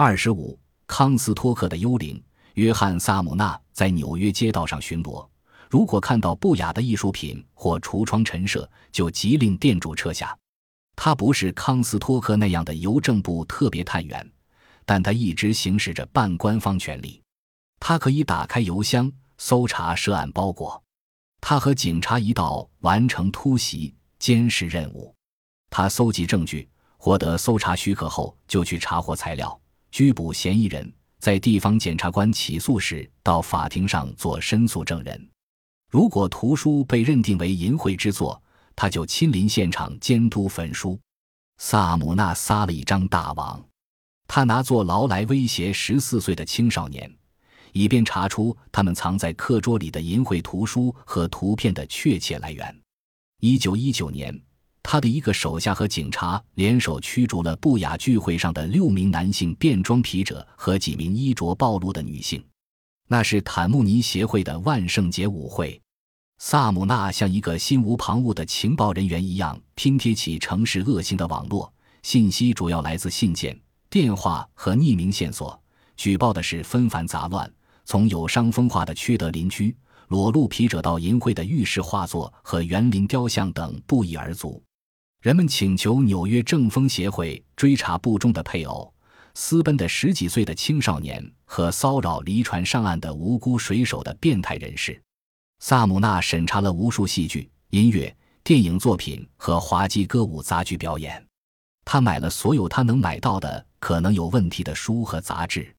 [0.00, 0.56] 二十五，
[0.86, 2.22] 康斯托克的幽灵
[2.54, 5.28] 约翰·萨姆纳在纽约街道上巡逻，
[5.68, 10.38] 如果看到不雅的艺术品或橱窗陈设，就急令店主撤下。
[10.94, 14.24] 他不是康斯托克那样的邮政部特别探员，
[14.86, 17.20] 但他一直行使着半官方权力。
[17.80, 20.80] 他可以打开邮箱，搜查涉案包裹。
[21.40, 25.12] 他和警察一道完成突袭、监视任务。
[25.68, 26.68] 他搜集证据，
[26.98, 29.60] 获得搜查许可后，就去查获材料，
[29.90, 35.28] 拘捕嫌疑人，在地方检察官起诉时到法庭上做申诉证人。
[35.90, 38.40] 如果图书被认定为淫秽之作，
[38.76, 40.98] 他就亲临现场监督焚书。
[41.58, 43.62] 萨姆纳撒了一张大网，
[44.26, 47.12] 他拿坐牢来威胁十四岁的青少年。
[47.72, 52.80] 以便查出他们藏在课桌里的淫秽图书和图片的确切来源。
[53.40, 54.38] 一九一九年，
[54.90, 62.42] 他的一个手下和警察联手驱逐了不雅聚会上的六名男性变装皮者和几名衣着暴露的女性。
[63.06, 65.78] 那是坦慕尼协会的万圣节舞会。
[66.38, 71.70] 萨姆纳像一个心无旁骛的情报人员一样拼贴起城市恶行的网络，
[72.02, 73.60] 信息主要来自信件、
[73.90, 75.60] 电话和匿名线索，
[75.98, 77.52] 举报的是纷繁杂乱。
[77.84, 79.76] 从有伤风化的缺德邻居、
[80.06, 84.62] 裸露皮者到淫秽的浴室画作和园林雕像等不一而足。
[85.20, 88.92] 人们请求纽约正风协会追查部中的配偶、
[89.34, 95.00] 私奔的十几岁的青少年和骚扰离船上岸的无辜水手的变态人士。
[95.58, 101.24] 萨姆纳审查了无数戏剧、音乐、电影作品和滑稽歌舞杂剧表演。
[101.84, 105.74] 他买了所有他能买到的可能有问题的书和杂志。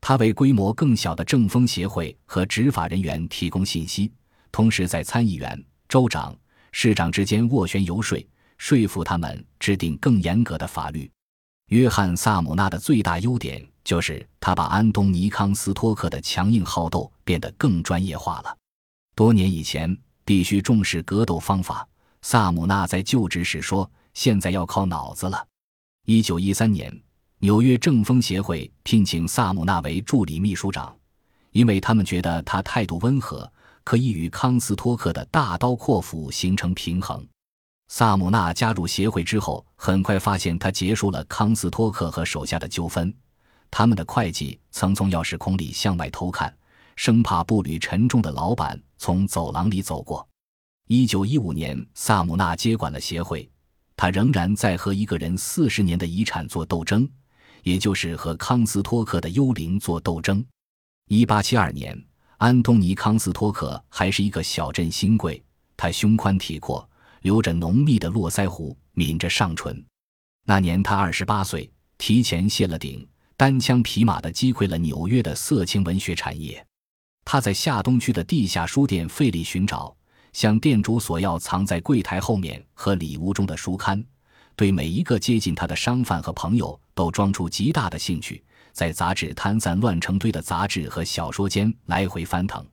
[0.00, 4.10] 他为规模更小的政风协会和执法人员提供信息，
[4.50, 6.36] 同时在参议员、州长、
[6.72, 8.18] 市长之间斡旋游说，
[8.62, 11.10] 说服他们制定更严格的法律。
[11.70, 18.56] 约翰·萨姆纳的最大优点就是他把安东尼·康斯托克的强硬好斗变得更专业化了。
[19.16, 21.84] 多年以前，必须重视格斗方法。
[22.22, 25.44] 萨姆纳在就职时说：“现在要靠脑子了。”
[26.06, 26.96] 一九一三年。
[27.40, 30.96] 纽约正风协会聘请萨姆纳为助理秘书长，
[31.50, 33.52] 因为他们觉得他态度温和，
[33.82, 37.26] 可以与康斯托克的大刀阔斧形成平衡。
[37.94, 43.14] 萨姆纳加入协会之后，很快发现他结束了康斯托克和手下的纠纷。
[43.70, 46.56] 他们的会计曾从钥匙孔里向外偷看，
[46.96, 50.26] 生怕步履沉重的老板从走廊里走过。
[50.88, 53.46] 一九一五年，萨姆纳接管了协会，
[53.94, 57.06] 他仍然在和一个人四十年的遗产做斗争。
[57.62, 60.42] 也就是和康斯托克的幽灵做斗争。
[61.08, 62.02] 一八七二年，
[62.38, 65.44] 安东尼·康斯托克还是一个小镇新贵，
[65.76, 66.88] 他胸宽体阔，
[67.22, 69.84] 留着浓密的络腮胡，抿着上唇。
[70.44, 73.06] 那年他二十八岁，提前谢了顶，
[73.36, 76.64] 单枪匹马地击溃了纽约的色情文学产业。
[77.24, 79.96] 他在下东区的地下书店费力寻找，
[80.32, 84.04] 向店主索要藏在柜台后面和里屋中的书刊。
[84.56, 92.66] 对每一个接近他的商贩和朋友都装出极大的兴趣，在杂志摊散乱成堆的杂志和小说间来回翻腾。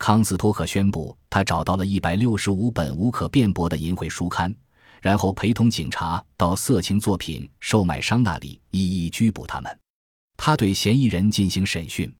[0.00, 4.52] 康斯托克宣布，他找到了一百六十五本无可辩驳的淫秽书刊，
[5.02, 9.78] 然后陪同警察到色情作品售卖商那里一一拘捕他们。
[10.38, 12.10] 他对嫌疑人进行审讯，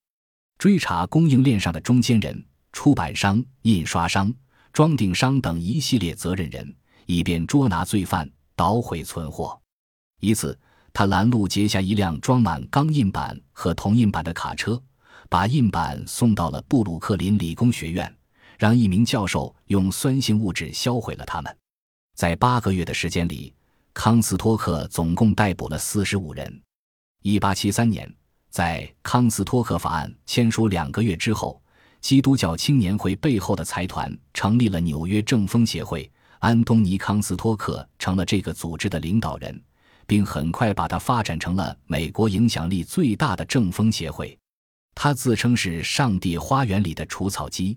[0.58, 4.30] 追查供应链上的中间人、出版商、印刷商、
[4.74, 6.76] 装订商等一系列责任人，
[7.06, 8.30] 以便捉拿罪犯。
[8.54, 9.58] 捣毁存货。
[10.20, 10.58] 一次，
[10.92, 14.78] 他拦路截下一辆装满钢印版和铜印版的卡车，
[15.30, 18.12] 把印版送到了布鲁克林理工学院，
[18.58, 21.56] 让一名教授用酸性物质销毁了它们。
[22.16, 23.54] 在八个月的时间里，
[23.94, 26.60] 康斯托克总共逮捕了四十五人。
[27.22, 28.12] 一八七三年，
[28.50, 31.62] 在康斯托克法案签署两个月之后，
[32.00, 36.10] 基督教青年会背后的财团成立了纽约政风协会。
[36.41, 39.62] 安东尼·康斯托克成了这个组织的领导人，
[40.08, 44.36] 并很快把它发展成了美国影响力最大的政风协会。
[45.02, 47.74] 他自称是“上帝花园里的除草机”。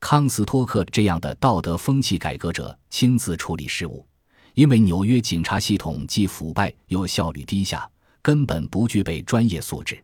[0.00, 4.06] 康斯托克这样的道德风气改革者亲自处理事务，
[4.54, 7.86] 因为纽约警察系统既腐败又效率低下，
[8.22, 10.02] 根本不具备专业素质。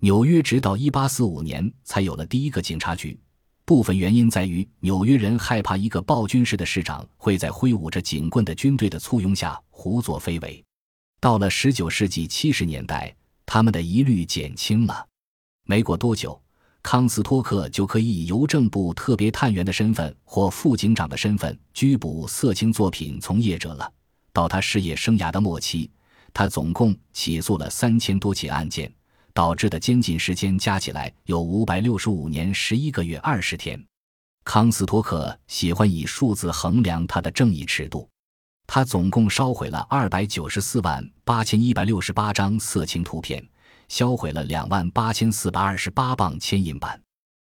[0.00, 3.16] 纽约直到1845年才有了第一个警察局。
[3.64, 10.64] 部分原因在于纽约人害怕一个暴君式的市长会在挥舞着警棍的军队的簇拥下胡作非为。
[11.20, 13.14] 到了19世纪70年代，
[13.46, 15.06] 他们的疑虑减轻了。
[15.64, 16.40] 没过多久，
[16.82, 23.90] 康斯托克就可以以邮政部特别探员的身份或副警长的身份拘捕色情作品从业者了。
[24.32, 25.90] 到他事业生涯的末期，
[26.34, 28.92] 他总共起诉了三千多起案件，
[29.32, 33.82] 导致的监禁时间加起来有五百六十五年十一个月二十天。
[34.44, 38.08] 康斯托克喜欢以数字衡量他的正义尺度，
[38.66, 43.46] 他总共烧毁了二百九十四万八千一百六十八张色情图片，
[43.92, 46.98] 销毁了两万八千四百二十八磅铅印版，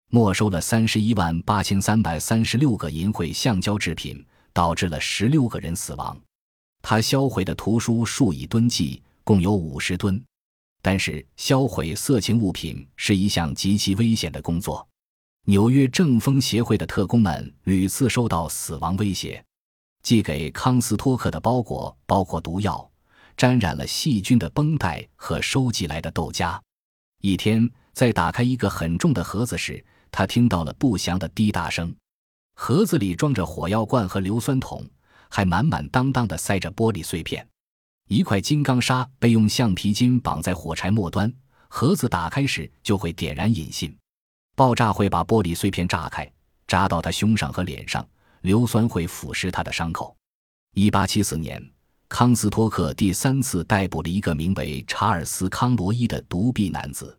[0.09, 6.17] 没收了三十一万八千三百三十六个淫秽橡胶制品，导致了十六个人死亡。
[6.81, 10.25] 他销毁的图书数以吨计，共有五十吨。
[10.81, 14.87] 但是，销毁色情物品是一项极其危险的工作。
[15.47, 19.45] 纽约正风协会的特工们屡次受到死亡威胁，
[20.05, 22.88] 寄给康斯托克的包裹包括毒药、
[23.39, 26.61] 沾染了细菌的绷带和收集来的豆荚。
[27.21, 31.95] 一天，在打开一个很重的盒子时，他听到了不祥的滴答声。
[32.57, 34.85] 盒子里装着火药罐和硫酸桶，
[35.29, 37.49] 还满满当当的塞着玻璃碎片。
[38.09, 41.33] 一块金刚砂被用橡皮筋绑在火柴末端，
[41.69, 43.97] 盒子打开时就会点燃引信，
[44.57, 46.29] 爆炸会把玻璃碎片炸开，
[46.67, 48.05] 扎到他胸上和脸上，
[48.41, 50.17] 硫酸会腐蚀他的伤口。
[50.75, 51.63] 一八七四年，
[52.09, 57.17] 康斯托克第三次逮捕了一个名为查尔斯·康罗伊的独臂男子。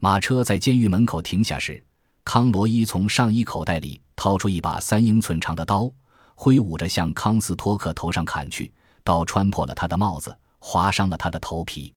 [0.00, 1.82] 马车在监狱门口停下时，
[2.24, 5.88] 康罗伊从上衣口袋里掏出一把三英寸长的刀，
[6.34, 8.72] 挥舞着向康斯托克头上砍去。
[9.04, 11.92] 刀穿破了他的帽子，划伤了他的头皮。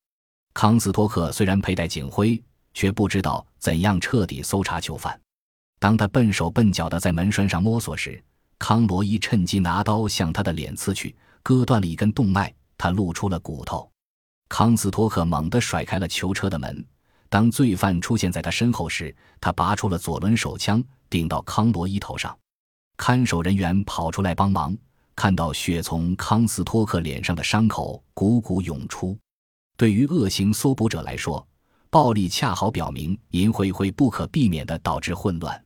[0.53, 2.41] 康斯托克虽然佩戴警徽，
[2.73, 5.19] 却不知道怎样彻底搜查囚犯。
[5.79, 8.21] 当他笨手笨脚地在门栓上摸索时，
[8.59, 11.15] 康罗伊趁机拿刀向他的脸刺去，
[11.45, 13.87] 割断了一根动脉，他露出了骨头。
[14.49, 16.83] 康斯托克猛地甩开了囚车的门。
[17.29, 22.35] 当罪犯出现在他身后时，他拔出了左轮手枪，顶到康罗伊头上。
[22.97, 24.75] 看守人员跑出来帮忙。
[25.15, 29.15] 看到血从康斯托克脸上的伤口汩汩涌出，
[29.77, 31.47] 对于恶行搜捕者来说，
[31.91, 35.63] 暴力恰好表明淫秽会不可避免地导致混乱。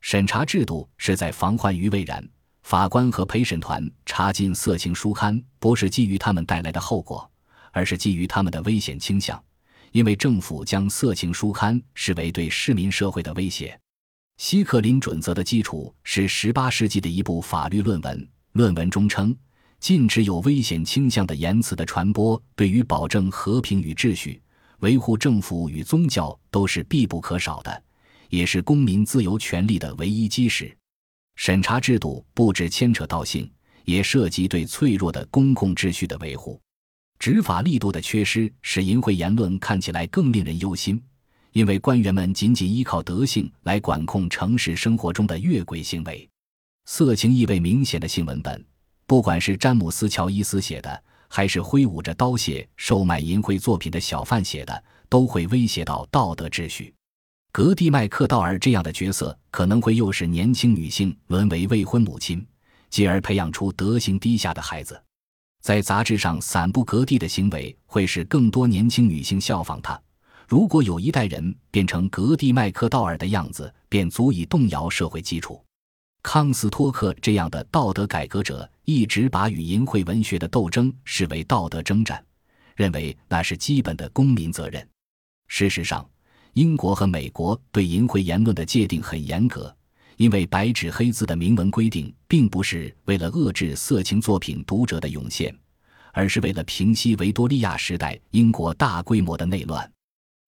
[0.00, 2.24] 审查制度是在防患于未然。
[2.68, 7.26] 法官和陪审团查禁色情书刊，不是基于他们带来的后果，
[7.72, 9.42] 而是基于他们的危险倾向，
[9.90, 13.80] 因为政府将色情书刊视为对市民社会的威胁。
[14.36, 18.28] 希克林准则的基础是18世纪的一部法律论文。
[18.52, 19.34] 论文中称，
[19.80, 24.42] 禁止有危险倾向的言辞的传播，对于保证和平与秩序、
[24.80, 27.82] 维护政府与宗教都是必不可少的，
[28.28, 30.76] 也是公民自由权利的唯一基石。
[31.38, 33.48] 审查制度不只牵扯到性，
[33.84, 36.60] 也涉及对脆弱的公共秩序的维护。
[37.20, 41.00] 执法力度的缺失使淫秽言论看起来更令人忧心，
[41.52, 46.28] 因为官员们仅仅依靠德性来管控城市生活中的越轨行为。
[46.86, 48.62] 色情意味明显的性文本，
[49.06, 56.92] 不管是詹姆斯·乔伊斯写的，还是挥舞着刀械售卖淫秽作品的小贩写的，都会威胁到道德秩序。
[57.58, 62.46] 格蒂麦克道尔这样的角色可能会诱使年轻女性沦为未婚母亲，
[62.88, 65.02] 继而培养出德行低下的孩子。
[65.60, 70.00] 在杂志上散布格蒂的行为，会使更多年轻女性效仿他。
[70.46, 75.60] 如果有一代人变成格蒂麦克道尔的样子，便足以动摇社会基础。
[76.22, 82.24] 康斯托克这样的道德改革者一直把与淫秽文学的斗争视为道德征战，
[82.76, 84.88] 认为那是基本的公民责任。
[85.48, 86.08] 事实上，
[86.54, 89.74] 英国和美国对淫秽言论的界定很严格，
[90.16, 95.56] 因为白纸黑字的明文规定，并不是为了遏制色情作品读者的涌现，
[96.12, 99.90] 而是为了平息维多利亚时代英国大规模的内乱。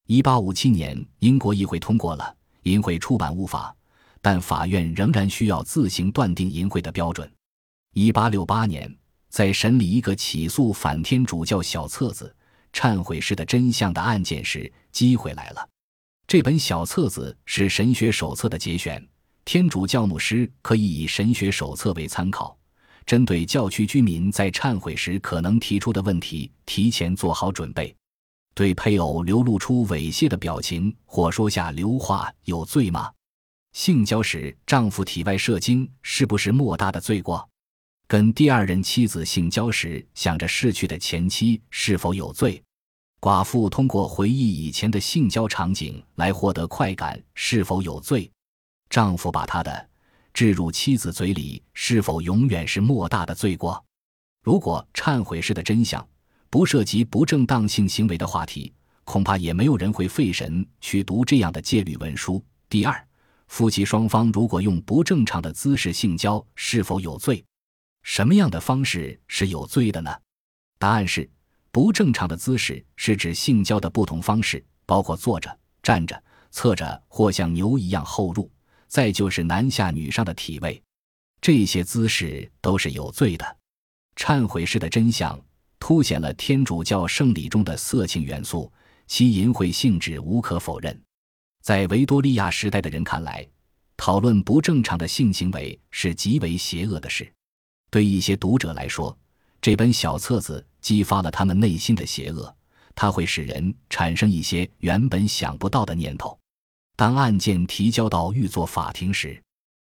[0.06, 2.24] 一八五七年，英国议会通过了
[2.70, 3.74] 《淫秽出版物法》。
[4.22, 7.26] 但法院仍然需要自行断定淫秽的标准。
[7.94, 8.94] 一八六八年，
[9.30, 12.36] 在审理一个起诉反天主教小册子
[12.78, 15.66] 《忏悔式的真相》的案件时，机会来了。
[16.30, 19.04] 这本小册子是神学手册的节选，
[19.44, 22.56] 天主教牧师可以以神学手册为参考，
[23.04, 27.92] 针对教区居民在忏悔时可能提出的问题，提前做好准备。
[28.54, 33.10] 对配偶流露出猥亵的表情或说下流话有罪吗？
[33.72, 37.44] 性交时，丈夫体外射精是不是莫大的罪过？
[38.06, 42.62] 跟第二任妻子性交时，想着逝去的前妻是否有罪？
[43.20, 48.30] 寡妇通过回忆以前的性交场景来获得快感是否有罪？
[48.88, 49.88] 丈夫把他的
[50.32, 53.84] 置入妻子嘴里是否永远是莫大的罪过？
[54.42, 56.06] 如果忏悔式的真相
[56.48, 58.72] 不涉及不正当性行为的话题，
[59.04, 62.42] 恐怕也没有人会费神去读这样的戒律文书。
[62.70, 63.06] 第二。
[63.48, 67.44] 夫妻双方如果用不正常的姿势性交，是否有罪？
[68.04, 70.16] 什么样的方式是有罪的呢？
[70.78, 71.28] 答案是：
[71.72, 78.50] 不正常的姿势是指性交的不同方式，包括坐着、站着、侧着或像牛一样后入，
[78.88, 80.82] 再就是男下女上的体位，
[81.40, 83.56] 这些姿势都是有罪的。
[84.16, 85.40] 忏悔式的真相
[85.78, 88.70] 凸显了天主教圣礼中的色情元素，
[89.06, 91.00] 其淫秽性质无可否认。
[91.62, 93.46] 在维多利亚时代的人看来，
[93.96, 97.32] 讨论不正常的性行为是极为邪恶的事。
[97.90, 99.16] 对一些读者来说，
[99.60, 102.54] 这本小册子激发了他们内心的邪恶，
[102.94, 106.38] 它会使人产生一些原本想不到的念头。
[106.96, 109.40] 当案件提交到御座法庭时，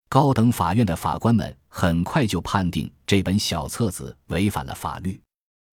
[0.08, 5.20] 高等法院的法官们很快就判定这本小册子违反了法律。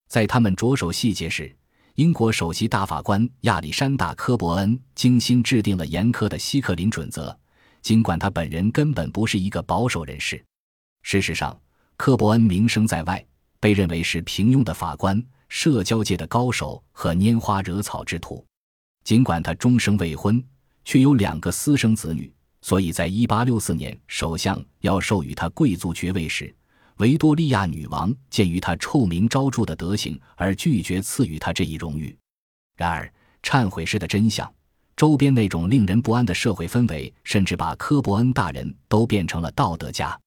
[0.07, 1.55] 在他们着手细节时，
[1.95, 7.35] 英国首席大法官亚历山大·科伯恩精心制定了严苛的希克林准则，
[7.81, 10.43] 尽管他本人根本不是一个保守人士。
[11.01, 11.59] 事实上，
[11.97, 13.23] 科伯恩名声在外，
[13.63, 18.45] 被认为是平庸的法官、社交界的高手和拈花惹草之徒。
[19.05, 20.43] 尽管他终生未婚，
[20.83, 22.29] 却有两个私生子女，
[22.61, 26.53] 所以在1864年首相要授予他贵族爵位时。
[26.97, 32.13] 维多利亚女王鉴于他臭名昭著的德行，而拒绝赐予他这一荣誉。
[32.75, 33.09] 然而，
[33.41, 34.53] 忏悔式的真相，
[34.97, 40.19] 周边那种令人不安的社会氛围，甚至把科伯恩大人都变成了道德家。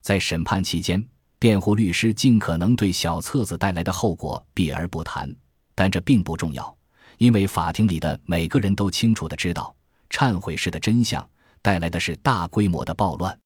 [0.00, 1.06] 在审判期间，
[1.40, 5.32] 辩护律师尽可能对小册子带来的后果避而不谈，
[5.74, 6.76] 但这并不重要，
[7.18, 9.74] 因为法庭里的每个人都清楚的知道，
[10.10, 11.24] 忏悔式的真相
[11.62, 13.38] 带来的是大规模的暴乱。